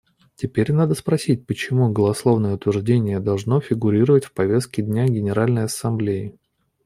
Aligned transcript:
Теперь 0.35 0.71
надо 0.73 0.95
спросить, 0.95 1.45
почему 1.45 1.91
голословное 1.91 2.55
утверждение 2.55 3.19
должно 3.19 3.61
фигурировать 3.61 4.25
в 4.25 4.33
повестке 4.33 4.81
дня 4.81 5.05
Генеральной 5.05 5.65
Ассамблеи. 5.65 6.39